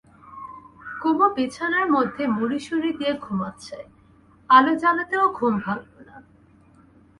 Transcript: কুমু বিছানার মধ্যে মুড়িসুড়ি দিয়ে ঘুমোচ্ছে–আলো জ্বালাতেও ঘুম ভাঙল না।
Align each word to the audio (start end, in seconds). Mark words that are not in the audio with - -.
কুমু 1.01 1.27
বিছানার 1.35 1.85
মধ্যে 1.95 2.23
মুড়িসুড়ি 2.35 2.91
দিয়ে 2.99 3.13
ঘুমোচ্ছে–আলো 3.23 4.73
জ্বালাতেও 4.81 5.25
ঘুম 5.37 5.53
ভাঙল 5.65 5.95
না। 6.07 6.15